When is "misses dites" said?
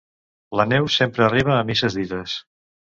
1.71-2.39